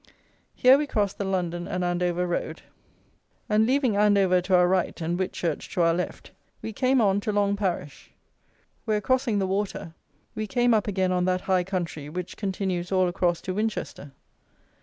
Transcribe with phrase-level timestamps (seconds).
[0.55, 2.63] Here we crossed the London and Andover road,
[3.47, 6.31] and leaving Andover to our right and Whitchurch to our left,
[6.63, 8.09] we came on to Long Parish,
[8.85, 9.93] where, crossing the water,
[10.33, 14.11] we came up again on that high country which continues all across to Winchester.